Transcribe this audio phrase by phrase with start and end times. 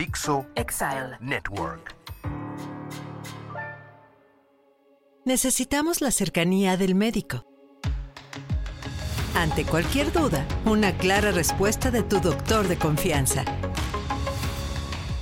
[0.00, 1.94] Dixo Exile Network.
[5.26, 7.44] Necesitamos la cercanía del médico.
[9.34, 13.44] Ante cualquier duda, una clara respuesta de tu doctor de confianza.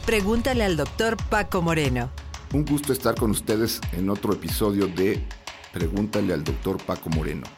[0.06, 2.12] Pregúntale al doctor Paco Moreno.
[2.54, 5.26] Un gusto estar con ustedes en otro episodio de
[5.72, 7.48] Pregúntale al doctor Paco Moreno.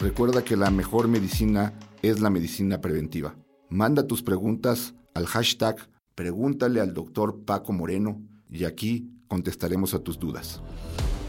[0.00, 3.36] Recuerda que la mejor medicina es la medicina preventiva.
[3.68, 10.18] Manda tus preguntas al hashtag Pregúntale al doctor Paco Moreno y aquí contestaremos a tus
[10.18, 10.62] dudas.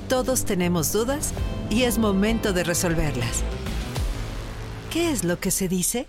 [0.08, 1.34] Todos tenemos dudas
[1.72, 3.44] y es momento de resolverlas.
[4.92, 6.06] ¿Qué es lo que se dice?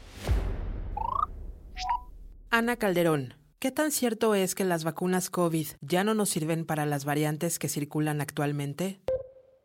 [2.50, 6.84] Ana Calderón, ¿qué tan cierto es que las vacunas COVID ya no nos sirven para
[6.84, 9.00] las variantes que circulan actualmente?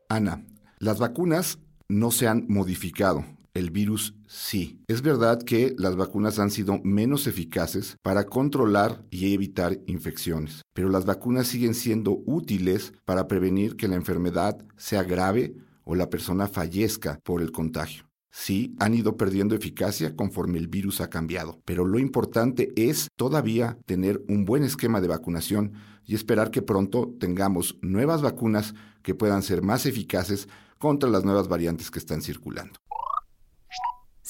[0.07, 0.45] Ana,
[0.79, 1.59] las vacunas
[1.89, 3.25] no se han modificado.
[3.53, 4.79] El virus sí.
[4.87, 10.87] Es verdad que las vacunas han sido menos eficaces para controlar y evitar infecciones, pero
[10.89, 16.47] las vacunas siguen siendo útiles para prevenir que la enfermedad sea grave o la persona
[16.47, 18.05] fallezca por el contagio.
[18.31, 23.77] Sí, han ido perdiendo eficacia conforme el virus ha cambiado, pero lo importante es todavía
[23.85, 25.73] tener un buen esquema de vacunación
[26.05, 31.49] y esperar que pronto tengamos nuevas vacunas que puedan ser más eficaces contra las nuevas
[31.49, 32.79] variantes que están circulando.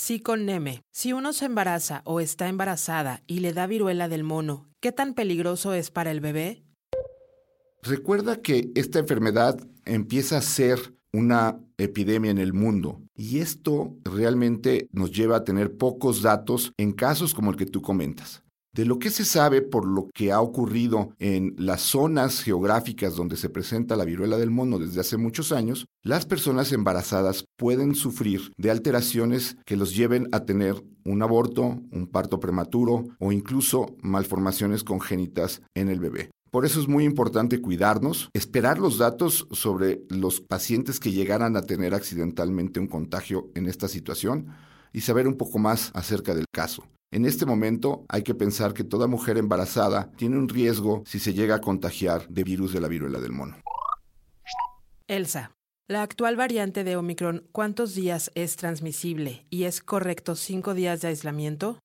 [0.04, 0.82] Sí con Neme.
[0.92, 5.14] Si uno se embaraza o está embarazada y le da viruela del mono, ¿qué tan
[5.14, 6.64] peligroso es para el bebé?
[7.84, 14.88] Recuerda que esta enfermedad empieza a ser una epidemia en el mundo y esto realmente
[14.92, 18.44] nos lleva a tener pocos datos en casos como el que tú comentas.
[18.74, 23.36] De lo que se sabe por lo que ha ocurrido en las zonas geográficas donde
[23.36, 28.54] se presenta la viruela del mono desde hace muchos años, las personas embarazadas pueden sufrir
[28.58, 34.86] de alteraciones que los lleven a tener un aborto, un parto prematuro o incluso malformaciones
[34.86, 36.32] congénitas en el bebé.
[36.50, 41.64] Por eso es muy importante cuidarnos, esperar los datos sobre los pacientes que llegaran a
[41.64, 44.48] tener accidentalmente un contagio en esta situación
[44.94, 46.84] y saber un poco más acerca del caso.
[47.14, 51.34] En este momento hay que pensar que toda mujer embarazada tiene un riesgo si se
[51.34, 53.58] llega a contagiar de virus de la viruela del mono.
[55.10, 55.52] Elsa,
[55.90, 61.10] la actual variante de Omicron, ¿cuántos días es transmisible y es correcto cinco días de
[61.10, 61.80] aislamiento?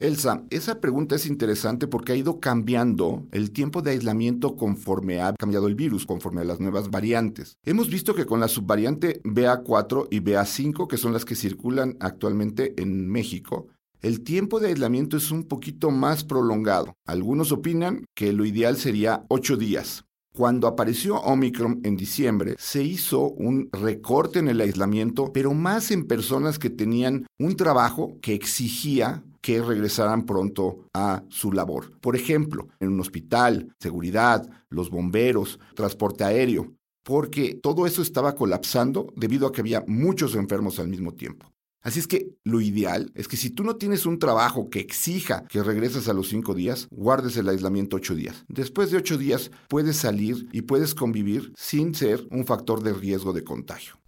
[0.00, 5.34] Elsa, esa pregunta es interesante porque ha ido cambiando el tiempo de aislamiento conforme ha
[5.34, 7.58] cambiado el virus, conforme a las nuevas variantes.
[7.66, 12.72] Hemos visto que con la subvariante BA4 y BA5, que son las que circulan actualmente
[12.80, 13.68] en México,
[14.02, 16.94] el tiempo de aislamiento es un poquito más prolongado.
[17.06, 20.04] Algunos opinan que lo ideal sería ocho días.
[20.34, 26.06] Cuando apareció Omicron en diciembre, se hizo un recorte en el aislamiento, pero más en
[26.06, 31.92] personas que tenían un trabajo que exigía que regresaran pronto a su labor.
[32.00, 36.72] Por ejemplo, en un hospital, seguridad, los bomberos, transporte aéreo,
[37.04, 41.52] porque todo eso estaba colapsando debido a que había muchos enfermos al mismo tiempo.
[41.82, 45.44] Así es que lo ideal es que si tú no tienes un trabajo que exija
[45.48, 48.44] que regreses a los cinco días, guardes el aislamiento ocho días.
[48.48, 53.32] Después de ocho días puedes salir y puedes convivir sin ser un factor de riesgo
[53.32, 53.98] de contagio.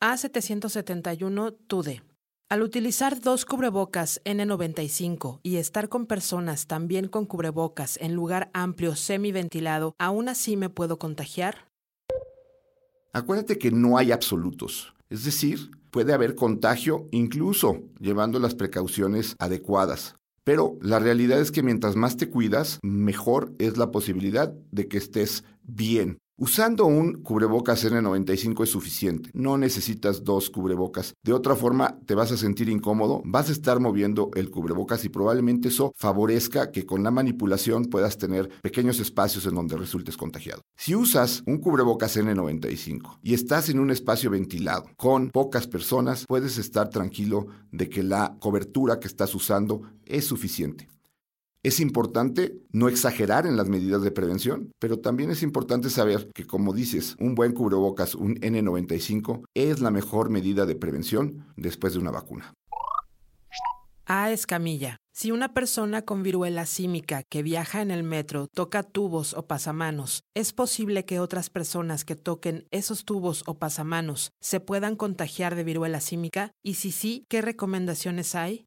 [0.00, 2.02] A771 TUDE.
[2.48, 8.96] Al utilizar dos cubrebocas N95 y estar con personas también con cubrebocas en lugar amplio
[8.96, 11.68] semiventilado, ¿aún así me puedo contagiar?
[13.14, 14.92] Acuérdate que no hay absolutos.
[15.12, 20.14] Es decir, puede haber contagio incluso llevando las precauciones adecuadas.
[20.42, 24.96] Pero la realidad es que mientras más te cuidas, mejor es la posibilidad de que
[24.96, 26.16] estés bien.
[26.38, 31.12] Usando un cubrebocas N95 es suficiente, no necesitas dos cubrebocas.
[31.22, 35.10] De otra forma, te vas a sentir incómodo, vas a estar moviendo el cubrebocas y
[35.10, 40.62] probablemente eso favorezca que con la manipulación puedas tener pequeños espacios en donde resultes contagiado.
[40.74, 46.56] Si usas un cubrebocas N95 y estás en un espacio ventilado con pocas personas, puedes
[46.56, 50.88] estar tranquilo de que la cobertura que estás usando es suficiente.
[51.64, 56.44] Es importante no exagerar en las medidas de prevención, pero también es importante saber que,
[56.44, 62.00] como dices, un buen cubrebocas, un N95, es la mejor medida de prevención después de
[62.00, 62.52] una vacuna.
[64.06, 64.96] A escamilla.
[65.14, 70.24] Si una persona con viruela símica que viaja en el metro toca tubos o pasamanos,
[70.34, 75.62] ¿es posible que otras personas que toquen esos tubos o pasamanos se puedan contagiar de
[75.62, 76.50] viruela símica?
[76.64, 78.66] Y si sí, ¿qué recomendaciones hay?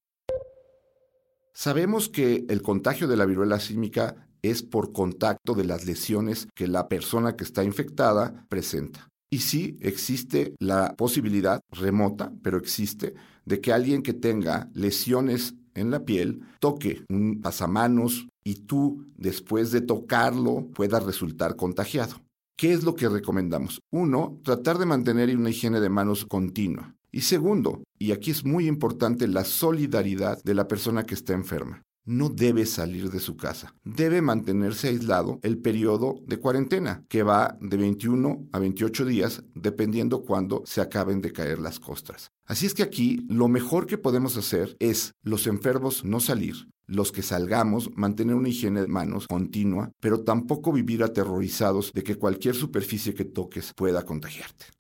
[1.57, 6.67] Sabemos que el contagio de la viruela símica es por contacto de las lesiones que
[6.67, 9.07] la persona que está infectada presenta.
[9.31, 13.15] Y sí existe la posibilidad remota, pero existe,
[13.45, 19.71] de que alguien que tenga lesiones en la piel, toque un pasamanos y tú, después
[19.71, 22.21] de tocarlo, puedas resultar contagiado.
[22.57, 23.79] ¿Qué es lo que recomendamos?
[23.93, 26.94] Uno, tratar de mantener una higiene de manos continua.
[27.15, 31.81] Y segundo, y aquí es muy importante, la solidaridad de la persona que está enferma
[32.03, 33.73] no debe salir de su casa.
[33.85, 40.25] Debe mantenerse aislado el periodo de cuarentena, que va de 21 a 28 días, dependiendo
[40.25, 42.31] cuándo se acaben de caer las costras.
[42.43, 47.13] Así es que aquí lo mejor que podemos hacer es los enfermos no salir, los
[47.13, 52.55] que salgamos mantener una higiene de manos continua, pero tampoco vivir aterrorizados de que cualquier
[52.55, 54.74] superficie que toques pueda contagiarte.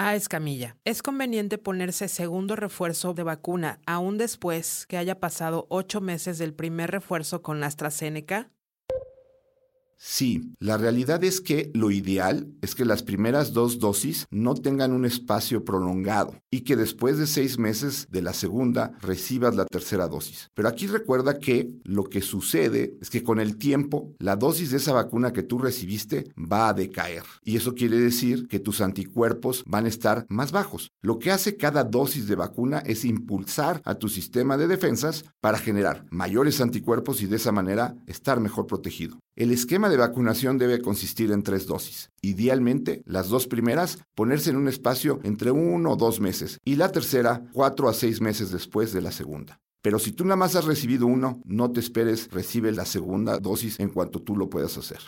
[0.00, 0.76] A Escamilla.
[0.84, 6.54] ¿Es conveniente ponerse segundo refuerzo de vacuna aún después que haya pasado ocho meses del
[6.54, 8.48] primer refuerzo con AstraZeneca?
[10.00, 14.92] Sí, la realidad es que lo ideal es que las primeras dos dosis no tengan
[14.92, 20.06] un espacio prolongado y que después de seis meses de la segunda recibas la tercera
[20.06, 20.50] dosis.
[20.54, 24.76] Pero aquí recuerda que lo que sucede es que con el tiempo la dosis de
[24.76, 29.64] esa vacuna que tú recibiste va a decaer y eso quiere decir que tus anticuerpos
[29.66, 30.92] van a estar más bajos.
[31.02, 35.58] Lo que hace cada dosis de vacuna es impulsar a tu sistema de defensas para
[35.58, 39.18] generar mayores anticuerpos y de esa manera estar mejor protegido.
[39.38, 42.10] El esquema de vacunación debe consistir en tres dosis.
[42.22, 46.90] Idealmente, las dos primeras ponerse en un espacio entre uno o dos meses y la
[46.90, 49.60] tercera cuatro a seis meses después de la segunda.
[49.80, 53.78] Pero si tú nada más has recibido uno, no te esperes, recibe la segunda dosis
[53.78, 54.98] en cuanto tú lo puedas hacer.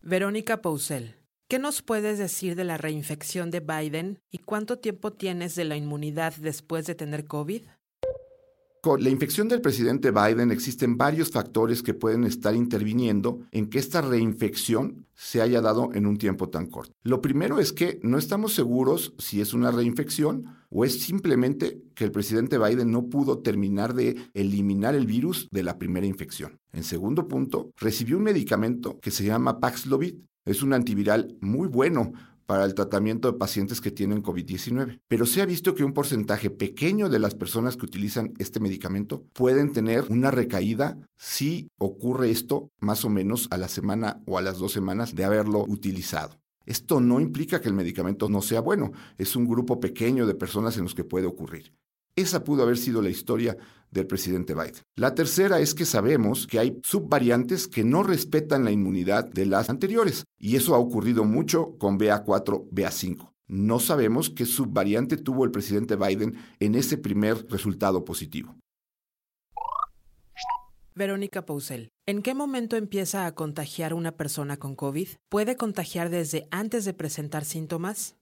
[0.00, 1.16] Verónica Pousel,
[1.48, 5.76] ¿qué nos puedes decir de la reinfección de Biden y cuánto tiempo tienes de la
[5.76, 7.62] inmunidad después de tener COVID?
[8.82, 13.78] Con la infección del presidente Biden existen varios factores que pueden estar interviniendo en que
[13.78, 16.94] esta reinfección se haya dado en un tiempo tan corto.
[17.02, 22.04] Lo primero es que no estamos seguros si es una reinfección o es simplemente que
[22.04, 26.58] el presidente Biden no pudo terminar de eliminar el virus de la primera infección.
[26.72, 30.14] En segundo punto, recibió un medicamento que se llama Paxlovid.
[30.46, 32.12] Es un antiviral muy bueno
[32.50, 35.02] para el tratamiento de pacientes que tienen COVID-19.
[35.06, 39.22] Pero se ha visto que un porcentaje pequeño de las personas que utilizan este medicamento
[39.34, 44.42] pueden tener una recaída si ocurre esto más o menos a la semana o a
[44.42, 46.40] las dos semanas de haberlo utilizado.
[46.66, 50.76] Esto no implica que el medicamento no sea bueno, es un grupo pequeño de personas
[50.76, 51.72] en los que puede ocurrir.
[52.16, 53.56] Esa pudo haber sido la historia
[53.90, 54.82] del presidente Biden.
[54.96, 59.70] La tercera es que sabemos que hay subvariantes que no respetan la inmunidad de las
[59.70, 63.32] anteriores, y eso ha ocurrido mucho con BA4, BA5.
[63.48, 68.54] No sabemos qué subvariante tuvo el presidente Biden en ese primer resultado positivo.
[70.94, 75.08] Verónica Pousel, ¿en qué momento empieza a contagiar una persona con COVID?
[75.28, 78.19] ¿Puede contagiar desde antes de presentar síntomas?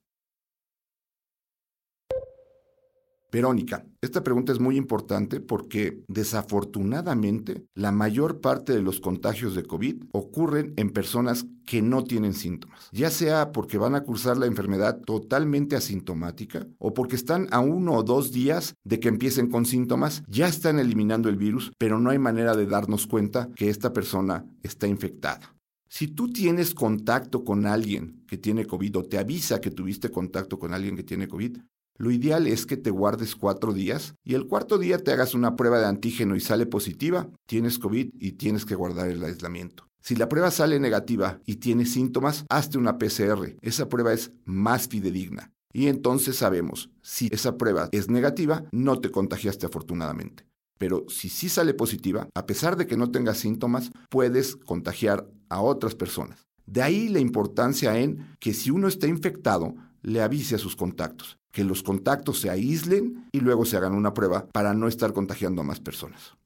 [3.30, 9.64] Verónica, esta pregunta es muy importante porque desafortunadamente la mayor parte de los contagios de
[9.64, 14.46] COVID ocurren en personas que no tienen síntomas, ya sea porque van a cursar la
[14.46, 19.66] enfermedad totalmente asintomática o porque están a uno o dos días de que empiecen con
[19.66, 23.92] síntomas, ya están eliminando el virus, pero no hay manera de darnos cuenta que esta
[23.92, 25.54] persona está infectada.
[25.90, 30.58] Si tú tienes contacto con alguien que tiene COVID o te avisa que tuviste contacto
[30.58, 31.58] con alguien que tiene COVID,
[31.98, 35.56] lo ideal es que te guardes cuatro días y el cuarto día te hagas una
[35.56, 39.88] prueba de antígeno y sale positiva, tienes COVID y tienes que guardar el aislamiento.
[40.00, 43.56] Si la prueba sale negativa y tienes síntomas, hazte una PCR.
[43.60, 45.52] Esa prueba es más fidedigna.
[45.72, 50.46] Y entonces sabemos, si esa prueba es negativa, no te contagiaste afortunadamente.
[50.78, 55.60] Pero si sí sale positiva, a pesar de que no tengas síntomas, puedes contagiar a
[55.60, 56.46] otras personas.
[56.64, 61.38] De ahí la importancia en que si uno está infectado, le avise a sus contactos
[61.52, 65.62] que los contactos se aíslen y luego se hagan una prueba para no estar contagiando
[65.62, 66.36] a más personas.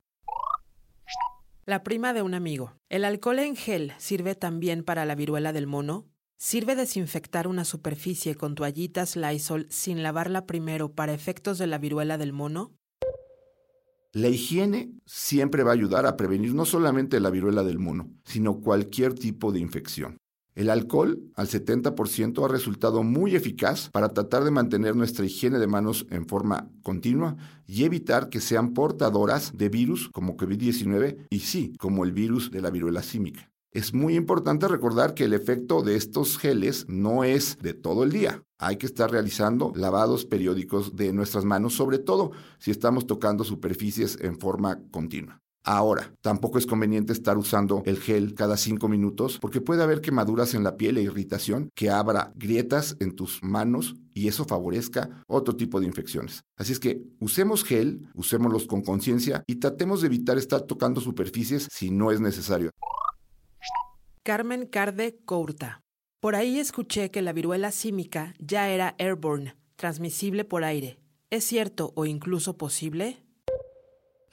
[1.64, 2.72] La prima de un amigo.
[2.88, 6.06] ¿El alcohol en gel sirve también para la viruela del mono?
[6.38, 12.18] ¿Sirve desinfectar una superficie con toallitas Lysol sin lavarla primero para efectos de la viruela
[12.18, 12.72] del mono?
[14.12, 18.60] La higiene siempre va a ayudar a prevenir no solamente la viruela del mono, sino
[18.60, 20.18] cualquier tipo de infección.
[20.54, 25.66] El alcohol, al 70%, ha resultado muy eficaz para tratar de mantener nuestra higiene de
[25.66, 31.74] manos en forma continua y evitar que sean portadoras de virus como COVID-19 y sí,
[31.78, 33.50] como el virus de la viruela símica.
[33.70, 38.12] Es muy importante recordar que el efecto de estos geles no es de todo el
[38.12, 38.42] día.
[38.58, 44.18] Hay que estar realizando lavados periódicos de nuestras manos, sobre todo si estamos tocando superficies
[44.20, 45.40] en forma continua.
[45.64, 50.54] Ahora, tampoco es conveniente estar usando el gel cada 5 minutos porque puede haber quemaduras
[50.54, 55.54] en la piel e irritación que abra grietas en tus manos y eso favorezca otro
[55.54, 56.42] tipo de infecciones.
[56.56, 61.68] Así es que usemos gel, usémoslos con conciencia y tratemos de evitar estar tocando superficies
[61.70, 62.70] si no es necesario.
[64.24, 65.80] Carmen Carde Courta.
[66.20, 70.98] Por ahí escuché que la viruela símica ya era airborne, transmisible por aire.
[71.30, 73.24] ¿Es cierto o incluso posible?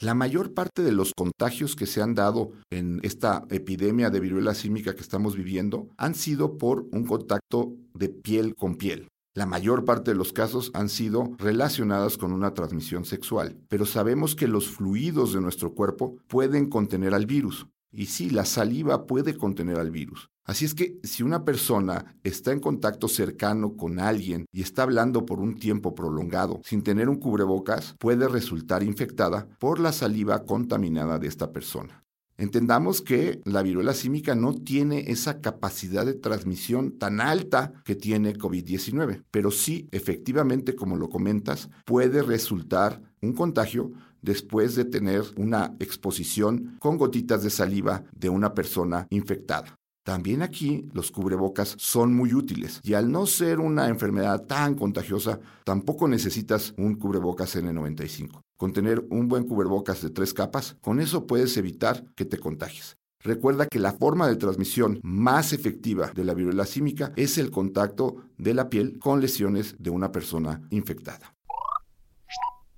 [0.01, 4.53] La mayor parte de los contagios que se han dado en esta epidemia de viruela
[4.53, 9.09] símica que estamos viviendo han sido por un contacto de piel con piel.
[9.35, 14.35] La mayor parte de los casos han sido relacionados con una transmisión sexual, pero sabemos
[14.35, 17.67] que los fluidos de nuestro cuerpo pueden contener al virus.
[17.91, 20.29] Y sí, la saliva puede contener al virus.
[20.43, 25.25] Así es que si una persona está en contacto cercano con alguien y está hablando
[25.25, 31.19] por un tiempo prolongado sin tener un cubrebocas, puede resultar infectada por la saliva contaminada
[31.19, 32.03] de esta persona.
[32.39, 38.33] Entendamos que la viruela símica no tiene esa capacidad de transmisión tan alta que tiene
[38.33, 43.91] COVID-19, pero sí, efectivamente, como lo comentas, puede resultar un contagio
[44.21, 49.79] después de tener una exposición con gotitas de saliva de una persona infectada.
[50.03, 55.39] También aquí los cubrebocas son muy útiles y al no ser una enfermedad tan contagiosa,
[55.63, 58.41] tampoco necesitas un cubrebocas N95.
[58.57, 62.97] Con tener un buen cubrebocas de tres capas, con eso puedes evitar que te contagies.
[63.21, 68.23] Recuerda que la forma de transmisión más efectiva de la viruela símica es el contacto
[68.37, 71.35] de la piel con lesiones de una persona infectada.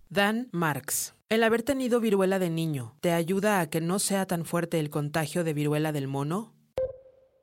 [0.09, 1.13] Dan Marx.
[1.31, 4.89] El haber tenido viruela de niño, ¿te ayuda a que no sea tan fuerte el
[4.89, 6.53] contagio de viruela del mono?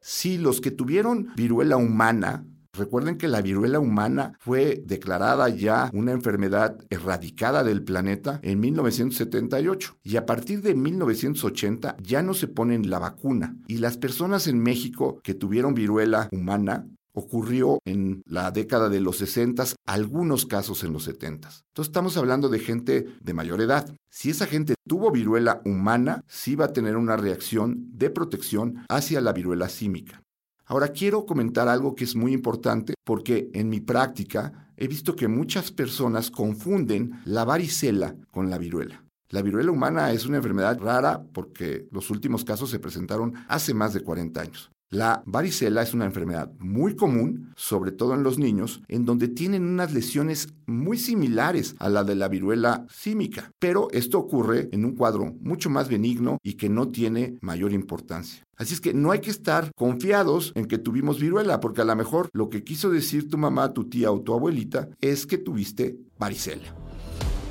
[0.03, 6.13] Sí, los que tuvieron viruela humana, recuerden que la viruela humana fue declarada ya una
[6.13, 12.91] enfermedad erradicada del planeta en 1978 y a partir de 1980 ya no se ponen
[12.91, 16.87] la vacuna y las personas en México que tuvieron viruela humana
[17.19, 21.49] ocurrió en la década de los 60, algunos casos en los 70.
[21.49, 23.93] Entonces estamos hablando de gente de mayor edad.
[24.11, 29.21] Si esa gente tuvo viruela humana, sí va a tener una reacción de protección hacia
[29.21, 30.23] la viruela símica.
[30.65, 35.27] Ahora quiero comentar algo que es muy importante porque en mi práctica he visto que
[35.27, 39.03] muchas personas confunden la varicela con la viruela.
[39.31, 43.93] La viruela humana es una enfermedad rara porque los últimos casos se presentaron hace más
[43.93, 44.71] de 40 años.
[44.91, 49.67] La varicela es una enfermedad muy común, sobre todo en los niños, en donde tienen
[49.67, 54.95] unas lesiones muy similares a la de la viruela símica, pero esto ocurre en un
[54.95, 58.43] cuadro mucho más benigno y que no tiene mayor importancia.
[58.57, 61.95] Así es que no hay que estar confiados en que tuvimos viruela, porque a lo
[61.95, 65.99] mejor lo que quiso decir tu mamá, tu tía o tu abuelita es que tuviste
[66.19, 66.75] varicela.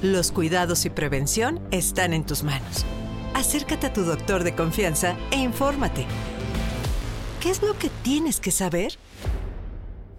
[0.01, 2.83] Los cuidados y prevención están en tus manos.
[3.35, 6.07] Acércate a tu doctor de confianza e infórmate.
[7.41, 8.93] ¿Qué es lo que tienes que saber?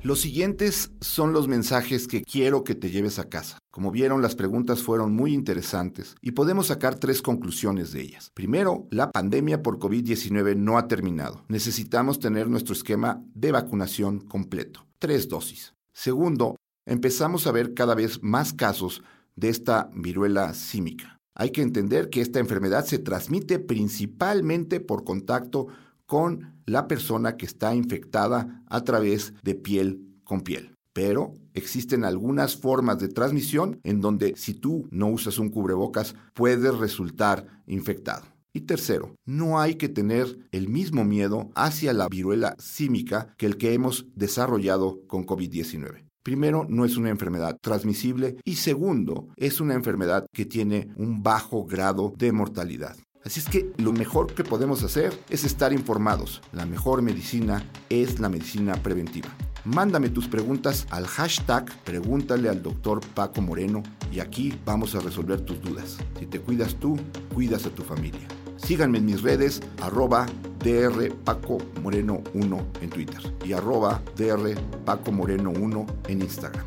[0.02, 3.58] Los siguientes son los mensajes que quiero que te lleves a casa.
[3.72, 8.30] Como vieron, las preguntas fueron muy interesantes y podemos sacar tres conclusiones de ellas.
[8.34, 11.44] Primero, la pandemia por COVID-19 no ha terminado.
[11.48, 14.86] Necesitamos tener nuestro esquema de vacunación completo.
[15.00, 15.74] Tres dosis.
[15.92, 16.54] Segundo,
[16.86, 19.02] empezamos a ver cada vez más casos
[19.34, 21.18] de esta viruela símica.
[21.34, 25.66] Hay que entender que esta enfermedad se transmite principalmente por contacto
[26.08, 30.74] con la persona que está infectada a través de piel con piel.
[30.94, 36.74] Pero existen algunas formas de transmisión en donde si tú no usas un cubrebocas puedes
[36.76, 38.24] resultar infectado.
[38.54, 43.58] Y tercero, no hay que tener el mismo miedo hacia la viruela símica que el
[43.58, 46.08] que hemos desarrollado con COVID-19.
[46.22, 51.64] Primero, no es una enfermedad transmisible y segundo, es una enfermedad que tiene un bajo
[51.64, 52.96] grado de mortalidad.
[53.28, 56.40] Así es que lo mejor que podemos hacer es estar informados.
[56.50, 59.28] La mejor medicina es la medicina preventiva.
[59.66, 65.42] Mándame tus preguntas al hashtag Pregúntale al doctor Paco Moreno y aquí vamos a resolver
[65.42, 65.98] tus dudas.
[66.18, 66.98] Si te cuidas tú,
[67.34, 68.26] cuidas a tu familia.
[68.56, 70.24] Síganme en mis redes, arroba
[70.64, 76.64] DR Paco Moreno 1 en Twitter y arroba DR Paco Moreno 1 en Instagram.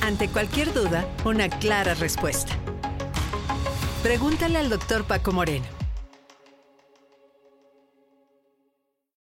[0.00, 2.52] Ante cualquier duda, una clara respuesta.
[4.02, 5.73] Pregúntale al doctor Paco Moreno.